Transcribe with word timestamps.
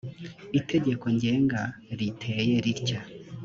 itegeko 0.59 1.05
ngenga 1.15 1.61
riteye 1.99 2.55
ritya 2.65 2.99